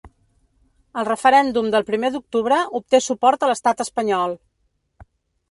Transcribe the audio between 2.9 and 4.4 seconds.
suport a l’estat espanyol.